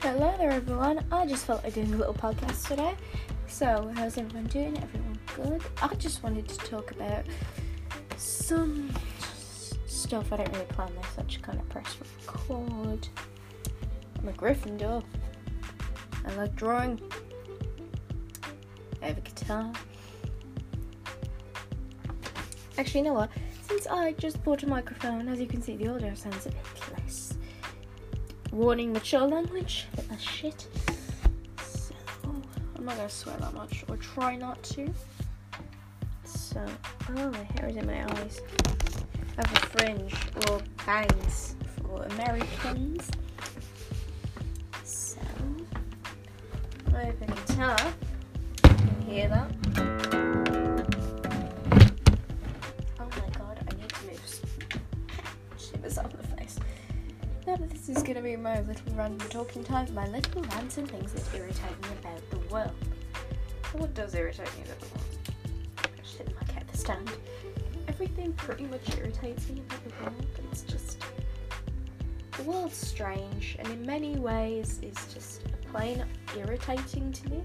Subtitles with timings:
[0.00, 1.04] Hello there, everyone.
[1.10, 2.94] I just felt like doing a little podcast today.
[3.48, 4.76] So, how's everyone doing?
[4.76, 5.62] Everyone good?
[5.80, 7.24] I just wanted to talk about
[8.16, 8.92] some
[9.86, 11.06] stuff I didn't really plan this.
[11.18, 11.96] I just kind of press
[12.26, 13.08] record.
[14.18, 15.02] I'm a Gryffindor.
[16.26, 17.00] I like drawing.
[19.02, 19.72] I have a guitar.
[22.76, 23.30] Actually, you know what?
[23.66, 26.58] Since I just bought a microphone, as you can see, the audio sounds a bit.
[28.56, 30.66] Warning mature language, bit shit.
[31.62, 31.94] So,
[32.74, 34.88] I'm not gonna swear that much, or try not to.
[36.24, 36.64] So,
[37.10, 38.40] oh, my hair is in my eyes.
[39.36, 40.14] I have a fringe,
[40.48, 43.10] or bangs for Americans.
[44.84, 45.20] So,
[46.94, 47.76] I have a guitar.
[48.64, 49.85] You can hear that.
[58.06, 61.88] Gonna be my little random talking time, my little rants and things that irritate me
[62.00, 62.70] about the world.
[63.72, 65.06] What does irritate me about the world?
[65.78, 67.10] I hit my cat the stand.
[67.88, 70.26] Everything pretty much irritates me about the world.
[70.52, 71.02] It's just
[72.36, 76.04] the world's strange and in many ways is just plain
[76.36, 77.42] irritating to me.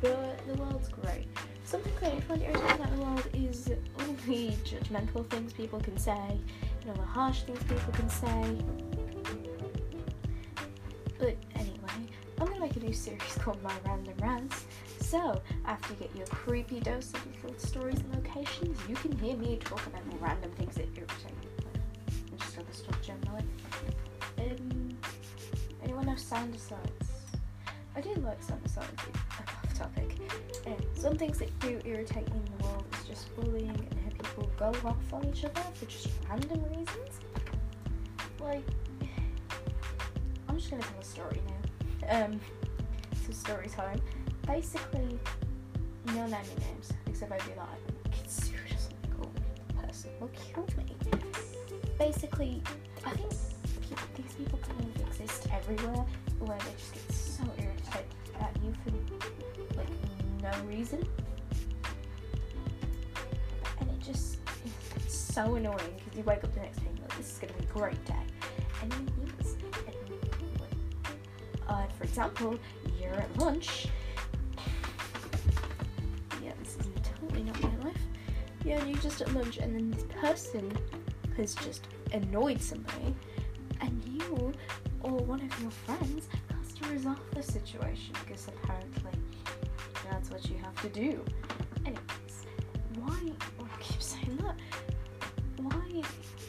[0.00, 1.26] But the world's great.
[1.64, 5.98] Something that I find irritating about the world is all the judgmental things people can
[5.98, 6.38] say,
[6.80, 8.56] you know, the harsh things people can say.
[12.90, 14.66] New series called My Random Rants.
[14.98, 19.36] So, after you get your creepy dose of little stories and locations, you can hear
[19.36, 21.46] me talk about the random things that irritate me.
[22.32, 23.44] And just other stuff generally.
[24.38, 24.98] Um,
[25.84, 27.12] anyone know sound asides?
[27.94, 28.90] I do like sound asides,
[29.38, 30.16] off topic.
[30.66, 34.10] Um, some things that do irritate me in the world is just bullying and how
[34.10, 37.20] people go off on each other for just random reasons.
[38.40, 38.64] Like,
[40.48, 42.24] I'm just gonna tell a story now.
[42.24, 42.40] Um,
[43.32, 44.00] so story time.
[44.46, 45.18] Basically,
[46.06, 49.30] no naming names, except I'd be like, get serious, like, oh,
[49.68, 50.84] the person will kill me.
[51.98, 52.62] Basically,
[53.04, 56.04] I think pe- these people kind of exist everywhere,
[56.40, 58.04] where they just get so irritated
[58.40, 58.90] at you for
[59.76, 59.88] like
[60.42, 61.06] no reason,
[63.78, 64.38] and it just
[65.06, 67.38] is so annoying because you wake up the next day and you're like, this is
[67.38, 68.14] gonna be a great day,
[68.82, 68.92] and
[69.40, 69.56] is.
[69.86, 69.94] And
[70.60, 70.70] like,
[71.68, 72.58] uh, for example,
[73.00, 73.86] you're at lunch.
[76.42, 78.02] Yeah, this is totally not my life.
[78.64, 80.70] Yeah, and you're just at lunch, and then this person
[81.36, 83.14] has just annoyed somebody,
[83.80, 84.52] and you
[85.02, 89.12] or one of your friends has to resolve the situation because apparently
[90.10, 91.24] that's what you have to do.
[91.86, 92.46] Anyways,
[92.96, 93.32] why?
[93.60, 94.56] oh, I keep saying that.
[95.56, 96.02] Why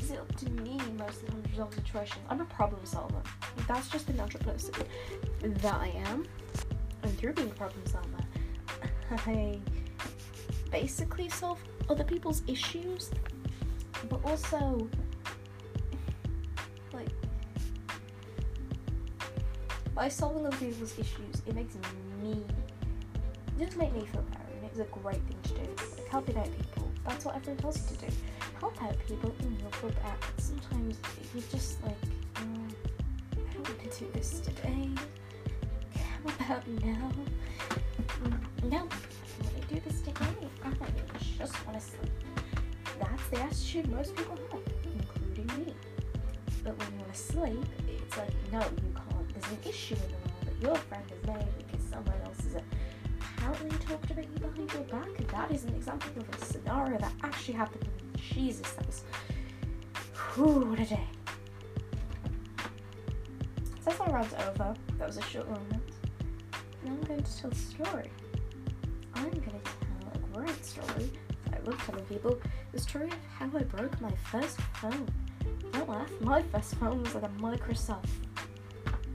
[0.00, 2.20] is it up to me most of the time to resolve situations?
[2.28, 3.22] I'm a problem solver.
[3.66, 4.74] That's just the natural person
[5.42, 6.26] that I am.
[7.02, 8.24] And through being a problem solver,
[9.26, 9.58] I
[10.70, 13.10] basically solve other people's issues,
[14.08, 14.88] but also
[16.92, 17.08] like
[19.94, 21.74] by solving other people's issues, it makes
[22.22, 22.44] me
[23.58, 24.44] doesn't make me feel better.
[24.56, 25.70] and it's a great thing to do.
[25.96, 26.90] Like helping out people.
[27.06, 28.12] That's what everyone tells you to do.
[28.60, 29.92] Help out people and you'll feel
[30.38, 30.98] sometimes
[31.34, 31.96] you're just like,
[33.98, 34.88] do this today.
[35.94, 37.12] How about now?
[38.64, 40.26] No, I don't want to do this today.
[40.64, 40.70] I
[41.38, 42.10] just want to sleep.
[42.98, 45.74] That's the attitude most people have, including me.
[46.64, 49.28] But when you want to sleep, it's like, no, you can't.
[49.32, 52.62] There's an issue in the world that your friend has made because someone else has
[53.36, 55.18] apparently talked about you behind your back.
[55.18, 57.88] And that is an example of a scenario that actually happened.
[58.16, 59.04] Jesus, that was.
[60.34, 61.06] Whew, what a day.
[64.06, 64.74] Over.
[64.98, 65.82] That was a short rant.
[66.84, 68.10] Now I'm going to tell a story.
[69.14, 71.10] I'm going to tell a great story.
[71.52, 72.38] I love telling people
[72.72, 75.08] the story of how I broke my first phone.
[75.72, 76.10] Don't laugh.
[76.20, 78.08] My first phone was like a Microsoft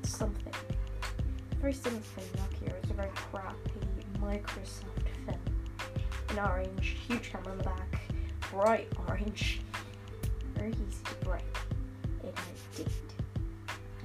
[0.03, 0.53] something.
[1.61, 2.73] Very similar to Nokia.
[2.81, 3.55] It's a very crappy
[4.19, 5.39] Microsoft phone.
[6.31, 8.01] In orange, huge camera on the back,
[8.51, 9.61] bright orange.
[10.55, 11.43] Very easy to break.
[12.23, 12.89] And I did.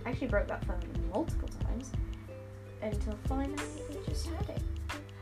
[0.05, 0.81] I actually broke that phone
[1.13, 1.91] multiple times
[2.83, 4.63] until finally it just had it.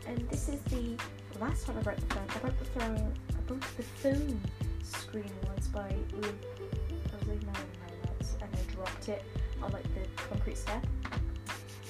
[0.06, 0.96] And this is the
[1.40, 2.26] last time I broke the phone.
[2.34, 3.14] I broke the phone.
[3.31, 4.40] I broke the phone
[4.82, 7.52] screen once by I was my
[8.05, 9.23] notes and I dropped it
[9.62, 10.85] on like the concrete step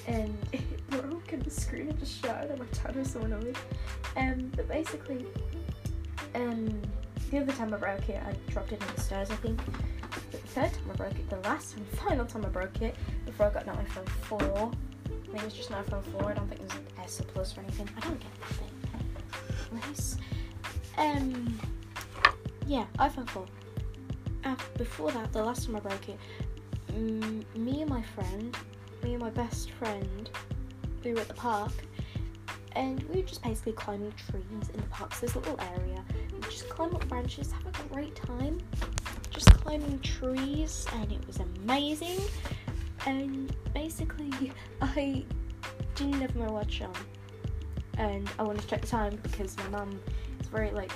[0.07, 3.57] and it broke and the screen had just shattered and my dad was so annoyed.
[4.15, 5.25] Um, but basically,
[6.35, 6.81] um,
[7.31, 9.59] the other time I broke it, I dropped it on the stairs, I think,
[10.93, 12.95] I broke it, the last and final time I broke it,
[13.25, 16.33] before I got an iPhone 4, I think it was just an iPhone 4, I
[16.35, 17.89] don't think it was an S or Plus or anything.
[17.97, 19.79] I don't get that thing.
[19.87, 20.17] Nice.
[20.97, 21.59] Um,
[22.67, 23.45] yeah, iPhone 4.
[24.45, 26.19] Uh, before that, the last time I broke it,
[26.95, 28.55] me and my friend,
[29.03, 30.29] me and my best friend,
[31.03, 31.71] we were at the park
[32.75, 35.13] and we were just basically climbing trees in the park.
[35.13, 38.59] So this little area, we just climb up branches, have a great time,
[39.73, 42.19] climbing trees, and it was amazing.
[43.05, 45.25] And basically, I
[45.95, 46.93] didn't have my watch on,
[47.97, 49.99] and I wanted to check the time because my mum
[50.39, 50.91] is very like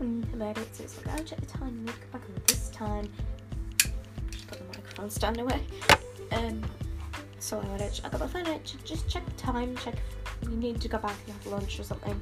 [0.00, 0.74] mm, about it.
[0.74, 1.84] So it's like, I'll check the time.
[1.84, 3.10] We to back on this time.
[4.30, 5.60] Just put the microphone stand away.
[6.32, 6.62] Um,
[7.38, 7.92] so I went.
[7.94, 8.74] To, I got my phone out.
[8.84, 9.76] Just check the time.
[9.76, 9.94] Check
[10.42, 12.18] if you need to go back and have lunch or something.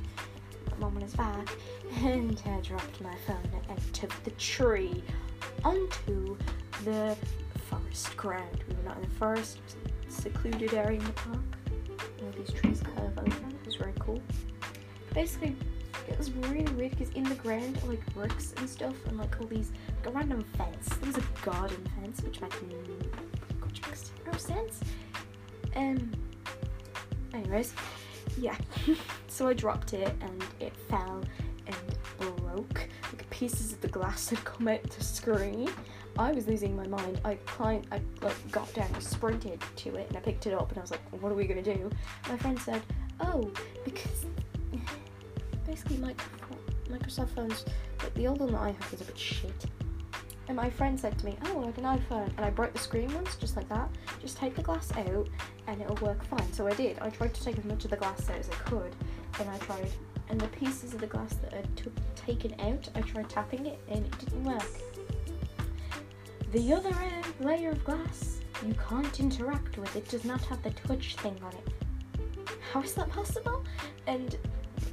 [0.73, 1.49] My mum was back,
[2.03, 5.03] and I dropped my phone and took the tree
[5.65, 6.37] onto
[6.85, 7.17] the
[7.69, 8.65] forest ground.
[8.69, 9.59] We were not in the forest,
[10.09, 11.39] secluded area in the park.
[12.23, 13.27] All these trees curve over.
[13.27, 14.21] It was very cool.
[15.15, 15.57] Basically,
[16.09, 19.47] it was really weird because in the ground like bricks and stuff and like all
[19.47, 20.89] these like a random fence.
[21.01, 22.57] There was a garden fence which makes
[24.27, 24.81] no sense.
[25.75, 26.13] Um
[27.35, 27.75] anyways,
[28.39, 28.57] yeah.
[29.29, 31.23] so I dropped it and it fell
[31.67, 32.89] and broke.
[33.13, 35.69] Like pieces of the glass had come out the screen.
[36.19, 37.21] I was losing my mind.
[37.25, 40.71] I climbed, I like got down, I sprinted to it, and I picked it up,
[40.71, 41.91] and I was like, "What are we gonna do?"
[42.29, 42.83] My friend said,
[43.21, 43.51] "Oh,
[43.85, 44.25] because
[45.67, 45.99] basically
[46.89, 47.65] Microsoft phones,
[48.03, 49.67] like the old one that I have was a bit shit."
[50.49, 53.13] And my friend said to me, "Oh, like an iPhone," and I broke the screen
[53.13, 53.91] once, just like that.
[54.21, 55.29] Just take the glass out,
[55.67, 56.53] and it'll work fine.
[56.53, 56.99] So I did.
[57.01, 58.95] I tried to take as much of the glass out as I could,
[59.41, 59.91] and I tried.
[60.29, 63.79] And the pieces of the glass that I took taken out, I tried tapping it,
[63.89, 64.71] and it didn't work.
[66.53, 66.95] The other
[67.41, 69.95] layer of glass you can't interact with.
[69.95, 72.49] It does not have the touch thing on it.
[72.73, 73.65] How is that possible?
[74.07, 74.37] And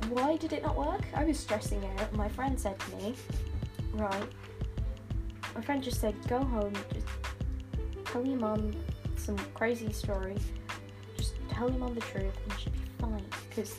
[0.09, 1.03] why did it not work?
[1.15, 2.13] I was stressing out.
[2.13, 3.15] My friend said to me,
[3.93, 4.29] right.
[5.55, 7.07] My friend just said, go home, just
[8.05, 8.73] tell your mom
[9.15, 10.35] some crazy story.
[11.17, 13.25] Just tell your mom the truth and she'll be fine.
[13.49, 13.75] Because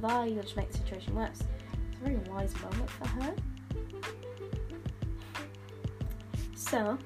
[0.00, 1.42] lie, just make the situation worse.
[1.90, 3.34] It's a very wise moment for her.
[6.54, 6.98] So,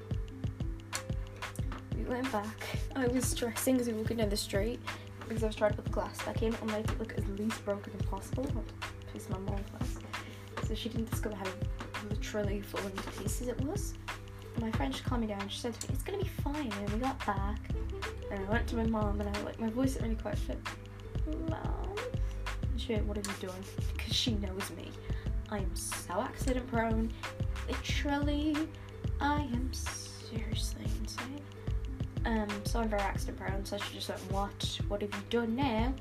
[1.95, 2.57] we went back.
[2.95, 4.79] I was stressing as we were walking down the street
[5.27, 7.25] because I was trying to put the glass back in and make it look as
[7.39, 8.43] least broken as possible.
[8.43, 8.73] Not to
[9.13, 9.99] piss my mom off.
[10.67, 11.45] So she didn't discover how
[12.09, 13.93] literally falling to pieces it was.
[14.59, 15.47] My friend just calmed me down.
[15.49, 17.59] She said to me, "It's gonna be fine." And we got back,
[18.31, 20.37] and I went to my mom, and I like my voice really quiet.
[20.37, 20.61] She said,
[21.49, 21.92] "Mom,"
[22.89, 23.63] went, "What are you doing?"
[23.95, 24.91] Because she knows me.
[25.49, 27.13] I am so accident prone.
[27.67, 28.57] Literally,
[29.21, 31.41] I am seriously insane.
[32.25, 33.63] Um, so I'm very accident prone.
[33.65, 34.79] So she just went, "What?
[34.87, 35.93] What have you done now?"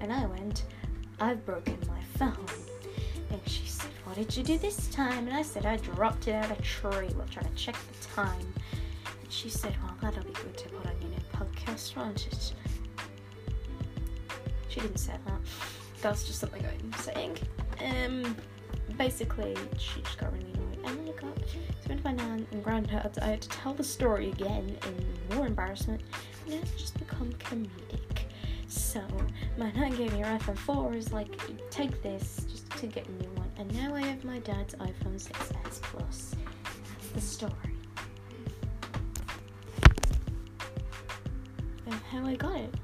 [0.00, 0.64] And I went,
[1.20, 2.46] "I've broken my phone."
[3.30, 6.32] And she said, "What did you do this time?" And I said, "I dropped it
[6.32, 8.54] out of a tree while trying to check the time."
[9.22, 12.54] And she said, "Well, that'll be good to put on your new podcast, won't it?"
[14.68, 15.40] She didn't say that.
[16.04, 17.38] That's just something I'm saying.
[17.82, 18.36] Um,
[18.98, 20.78] basically, she just got really annoyed.
[20.84, 23.18] And then I got so went to my nan and granddad.
[23.22, 26.02] I had to tell the story again in more embarrassment,
[26.44, 28.24] and it's just become comedic.
[28.68, 29.00] So
[29.56, 30.92] my nan gave me her iPhone 4.
[30.92, 34.40] Is like, take this just to get a new one, and now I have my
[34.40, 36.34] dad's iPhone 6s Plus.
[36.92, 37.52] That's the story.
[41.86, 42.74] And how I got it.